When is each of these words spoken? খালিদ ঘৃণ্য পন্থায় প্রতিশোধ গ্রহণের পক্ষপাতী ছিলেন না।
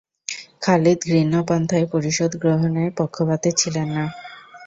খালিদ 0.61 0.99
ঘৃণ্য 1.05 1.35
পন্থায় 1.49 1.85
প্রতিশোধ 1.91 2.31
গ্রহণের 2.41 2.89
পক্ষপাতী 2.97 3.49
ছিলেন 3.57 3.87
না। 3.89 4.05